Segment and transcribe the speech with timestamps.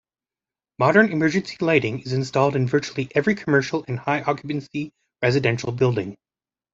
[0.79, 6.17] Modern emergency lighting is installed in virtually every commercial and high occupancy residential building.